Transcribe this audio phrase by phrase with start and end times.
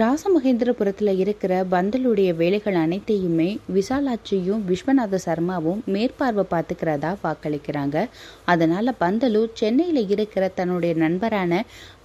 [0.00, 7.96] ராசமகேந்திரபுரத்தில் இருக்கிற பந்தலுடைய வேலைகள் அனைத்தையுமே விசாலாட்சியும் விஸ்வநாத சர்மாவும் மேற்பார்வை பார்த்துக்கிறதா வாக்களிக்கிறாங்க.
[8.52, 11.52] அதனால பந்தலு சென்னையில் இருக்கிற தன்னுடைய நண்பரான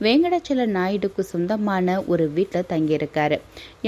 [0.06, 3.40] வேங்கடாச்சல நாயுடுக்கு சொந்தமான ஒரு வீட்டில் தங்கியிருக்காரு.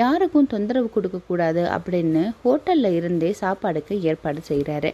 [0.02, 4.92] யாருக்கும் தொந்தரவு கொடுக்கக்கூடாது அப்படின்னு ஹோட்டலில் இருந்தே சாப்பாடுக்கு ஏற்பாடு செய்கிறாரு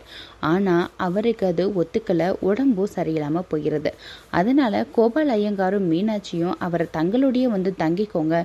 [0.51, 3.93] ஆனால் அவருக்கு அது ஒத்துக்கலை உடம்பும் சரியில்லாமல் போயிடுது
[4.39, 8.35] அதனால கோபால் ஐயங்காரும் மீனாட்சியும் அவரை தங்களுடைய வந்து தங்கிக்கோங்க.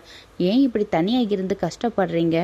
[0.44, 2.36] ஏன் இப்படி தனியாக இருந்து கஷ்டப்படுறீங்க?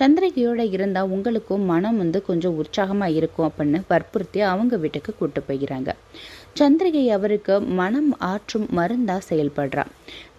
[0.00, 5.90] சந்திரிகையோட இருந்தால் உங்களுக்கும் மனம் வந்து கொஞ்சம் உற்சாகமாக இருக்கும் அப்படின்னு வற்புறுத்தி அவங்க வீட்டுக்கு கூட்டு போய்கிறாங்க
[6.58, 9.84] சந்திரிகை அவருக்கு மனம் ஆற்றும் மருந்தா செயல்படுறா.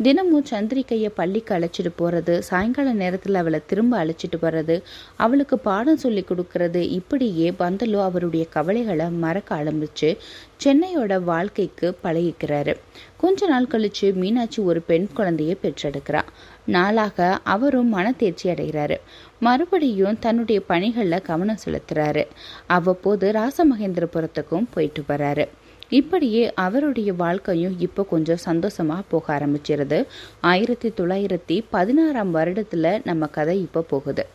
[0.02, 4.76] தினமும் சந்திரிகையை பள்ளிக்கு அழைச்சிட்டு போறது சாயங்கால நேரத்தில் அவளை திரும்ப அழைச்சிட்டு வர்றது
[5.16, 10.18] அவளுக்கு பாடம் சொல்லி கொடுக்கறது இப்படியே பந்தலு அவருடைய கவலைகளை மறக்க ஆரம்பிச்சு
[10.64, 12.76] சென்னையோட வாழ்க்கைக்கு பழகிக்கிறாரு.
[13.18, 16.22] கொஞ்ச நாள் கழிச்சு மீனாட்சி ஒரு பெண் குழந்தையை பெற்றெடுக்கிறா.
[16.66, 18.98] நாளாக அவரும் மன தேர்ச்சி அடைகிறாரு.
[19.40, 22.26] மறுபடியும் தன்னுடைய பணிகளில் கவனம் செலுத்துறாரு.
[22.68, 25.48] அவ்வப்போது ராசமகேந்திரபுரத்துக்கும் போயிட்டு வராரு
[25.90, 30.06] இப்படியே அவருடைய வாழ்க்கையும் இப்போ கொஞ்சம் சந்தோஷமாக போக ஆரம்பிச்சிருது.
[30.40, 34.26] ஆயிரத்தி தொள்ளாயிரத்தி பதினாறாம் வருடத்தில் நம்ம கதை இப்போ போகுது.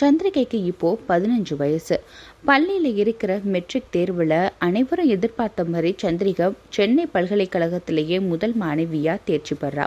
[0.00, 1.96] சந்திரிகைக்கு இப்போ பதினஞ்சு வயசு.
[2.48, 4.34] பள்ளியில் இருக்கிற மெட்ரிக் தேர்வில்
[4.66, 9.86] அனைவரும் எதிர்பார்த்த மாதிரி சந்திரிகா சென்னை பல்கலைக்கழகத்திலேயே முதல் மாணவியாக தேர்ச்சி பெறா.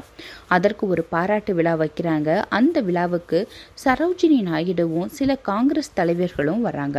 [0.56, 2.30] அதற்கு ஒரு பாராட்டு விழா வைக்கிறாங்க.
[2.58, 3.40] அந்த விழாவுக்கு
[3.86, 6.98] சரோஜினி நாயுடுவும் சில காங்கிரஸ் தலைவர்களும் வராங்க.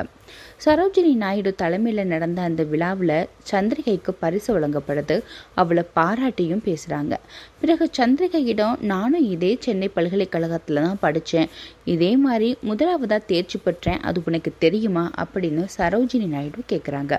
[0.64, 3.16] சரோஜினி நாயுடு தலைமையில் நடந்த அந்த விழாவில்
[3.50, 5.18] சந்திரிகைக்கு பரிசு வழங்கப்படுது.
[5.60, 7.14] அவளை பாராட்டியும் பேசுகிறாங்க
[7.60, 11.50] பிறகு சந்திரிகையிடம் நானும் இதே சென்னை பல்கலைக்கழகத்தில் தான் படித்தேன்
[11.94, 15.04] இதே மாதிரி முதலாவதாக தேர்ச்சி பெற்றேன் அது உனக்கு தெரியுமா?
[15.22, 17.14] அப்படின்னு சரோஜினி நாயுடு கேட்குறாங்க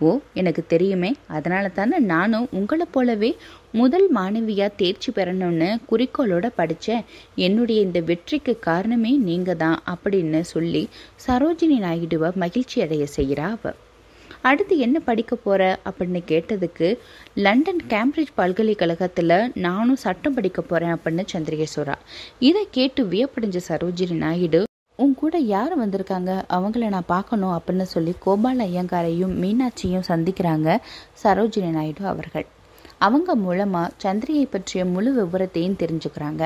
[0.00, 1.08] ஓ எனக்கு தெரியுமே.
[1.28, 3.30] அதனால தானே நானும் உங்களை போலவே
[3.72, 7.04] முதல் மாணவியாக தேர்ச்சி பெறணும்னு குறிக்கோளோட படித்தேன்
[7.38, 10.82] என்னுடைய இந்த வெற்றிக்கு காரணமே நீங்கள் தான் அப்படின்னு சொல்லி
[11.26, 13.74] சரோஜினி நாயுடுவை மகிழ்ச்சி அடைய செய்கிறா அவ.
[14.42, 16.88] அடுத்து என்ன படிக்க போற அப்படின்னு கேட்டதுக்கு
[17.36, 21.94] லண்டன் கேம்பிரிட்ஜ் பல்கலைக்கழகத்தில் நானும் சட்டம் படிக்க போறேன் அப்படின்னு சந்திரிகை
[22.40, 24.60] இதை கேட்டு வியப்படைஞ்ச சரோஜினி நாயுடு
[25.02, 26.30] உன் கூட யார் வந்திருக்காங்க?
[26.56, 30.68] அவங்கள நான் பார்க்கணும் அப்படின்னு சொல்லி கோபால் ஐயங்காரையும் மீனாட்சியும் சந்திக்கிறாங்க
[31.22, 32.46] சரோஜினி நாயுடு அவர்கள்.
[33.06, 36.42] அவங்க மூலமாக சந்திரியை பற்றிய முழு விவரத்தையும் தெரிஞ்சுக்கிறாங்க.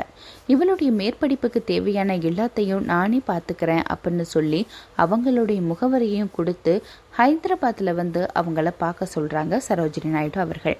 [0.46, 4.66] இவளுடைய மேற்படிப்புக்கு தேவையான எல்லாத்தையும் நானே பார்த்துக்கிறேன் அப்படின்னு சொல்லி
[5.04, 6.74] அவங்களுடைய முகவரியையும் கொடுத்து
[7.18, 10.78] ஹைதராபாத்தில் வந்து அவங்கள பார்க்க சொல்கிறாங்க சரோஜினி நாயுடு அவர்கள்.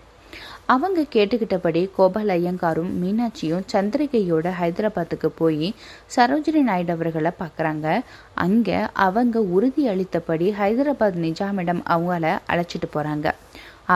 [0.73, 5.69] அவங்க கேட்டுக்கிட்டபடி கோபால் ஐயங்காரும் மீனாட்சியும் சந்திரிகையோட ஹைதராபாத்துக்கு போய்
[6.17, 7.87] சரோஜினி நாயுடு அவர்களை பார்க்குறாங்க.
[8.47, 13.31] அங்கே அவங்க உறுதி அளித்தபடி ஹைதராபாத் நிஜாமிடம் அவங்கள அழைச்சிட்டு போகிறாங்க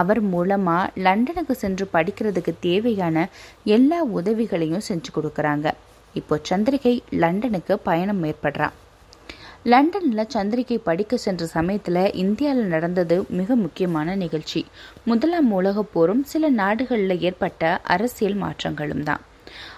[0.01, 3.29] அவர் மூலமாக லண்டனுக்கு சென்று படிக்கிறதுக்கு தேவையான
[3.77, 5.69] எல்லா உதவிகளையும் செஞ்சு கொடுக்குறாங்க.
[6.15, 8.77] இப்போ சந்திரிகை லண்டனுக்கு பயணம் ஏற்படுறான்
[9.65, 14.67] லண்டனில் சந்திரிகை படிக்க சென்ற சமயத்தில் இந்தியாவில் நடந்தது மிக முக்கியமான நிகழ்ச்சி.
[15.05, 19.21] முதலாம் உலகப் போரும் சில நாடுகளில் ஏற்பட்ட அரசியல் மாற்றங்களும் தான்.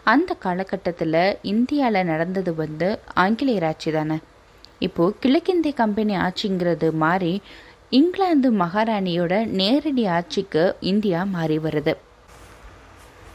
[0.04, 4.18] அந்த காலகட்டத்தில் இந்தியாவில் நடந்தது வந்து ஆங்கிலேயர் ஆட்சி தானே.
[4.78, 7.40] இப்போது கிழக்கிந்திய கம்பெனி ஆட்சிங்கிறது மாறி
[7.90, 11.94] இங்கிலாந்து மகாராணியோட நேரடி ஆட்சிக்கு இந்தியா மாறி வருது.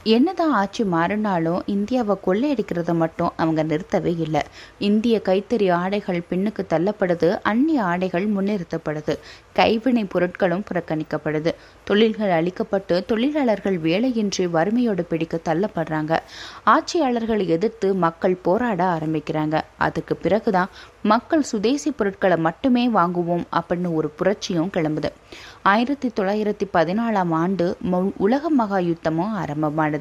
[0.08, 4.42] என்னதான் ஆட்சி மாறினாலும் இந்தியாவை கொள்ளையடிக்கிறத மட்டும் அவங்க நிறுத்தவே இல்லை.
[4.80, 9.18] இந்திய கைத்தறி ஆடைகள் பின்னுக்கு தள்ளப்படுது அந்நிய ஆடைகள் முன்னிறுத்தப்படுது.
[9.54, 11.52] கைவினை பொருட்களும் புறக்கணிக்கப்படுது.
[11.84, 16.20] தொழில்கள் அளிக்கப்பட்டு தொழிலாளர்கள் வேலையின்றி வறுமையோடு பிடிக்க தள்ளப்படுறாங்க.
[16.66, 19.62] ஆட்சியாளர்களை எதிர்த்து மக்கள் போராட ஆரம்பிக்கிறாங்க.
[19.78, 20.68] அதுக்கு பிறகுதான்
[21.02, 25.10] மக்கள் சுதேசி பொருட்களை மட்டுமே வாங்குவோம் அப்படின்னு ஒரு புரட்சியும் கிளம்புது.
[25.62, 27.78] ஆயிரத்தி தொள்ளாயிரத்தி பதினாலாம் ஆண்டு
[28.18, 29.94] உலக மகா யுத்தமும் ஆரம்பமானது.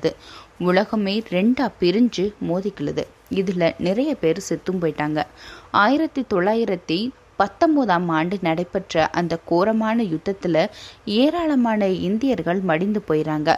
[0.59, 3.05] உலகமே ரெண்டா பிரிஞ்சு மோதிக்கிழுது.
[3.35, 5.25] இதுல நிறைய பேர் செத்தும் போயிட்டாங்க.
[5.71, 10.61] ஆயிரத்தி தொள்ளாயிரத்தி பத்தொன்பதாம் ஆண்டு நடைபெற்ற அந்த கோரமான யுத்தத்தில்
[11.05, 13.51] ஏராளமான இந்தியர்கள் மடிந்து போயிறாங்க.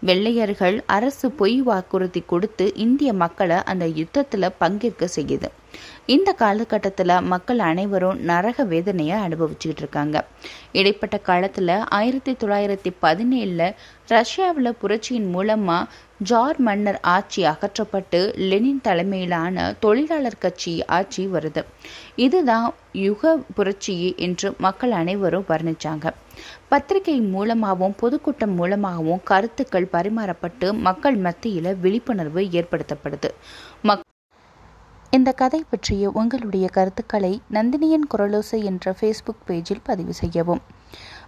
[0.00, 5.50] வெள்ளையர்கள் அரசு பொய் வாக்குறுதி கொடுத்து இந்திய மக்களை அந்த யுத்தத்தில் பங்கேற்க செய்யுது.
[6.06, 10.16] இந்த காலகட்டத்தில் மக்கள் அனைவரும் நரக வேதனையை அனுபவிச்சுக்கிட்டு இருக்காங்க.
[10.72, 13.74] இடைப்பட்ட காலத்தில் ஆயிரத்தி தொள்ளாயிரத்தி பதினேழில்
[14.06, 15.90] ரஷ்யாவில் புரட்சியின் மூலமாக
[16.28, 21.62] ஜார் மன்னர் ஆட்சி அகற்றப்பட்டு லெனின் தலைமையிலான தொழிலாளர் கட்சி ஆட்சி வருது.
[22.26, 22.66] இதுதான்
[23.06, 26.12] யுக புரட்சி என்று மக்கள் அனைவரும் வர்ணிச்சாங்க.
[26.68, 33.30] பத்திரிகை மூலமாகவும் பொதுக்கூட்டம் மூலமாகவும் கருத்துக்கள் பரிமாறப்பட்டு மக்கள் மத்தியில் விழிப்புணர்வு ஏற்படுத்தப்படுது.
[33.82, 34.02] மக்
[35.10, 40.62] இந்த கதை பற்றிய உங்களுடைய கருத்துக்களை நந்தினியின் குரலோசை என்ற ஃபேஸ்புக் பேஜில் பதிவு செய்யவும்.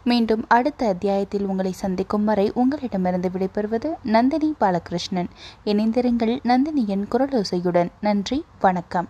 [0.09, 5.29] மீண்டும் அடுத்த அத்தியாயத்தில் உங்களை சந்திக்கும் வரை உங்களிடமிருந்து விடைபெறுவது நந்தினி பாலகிருஷ்ணன்.
[5.65, 7.89] இணைந்திருங்கள் நந்தினியின் குரலோசையுடன்.
[8.01, 9.09] நன்றி வணக்கம்.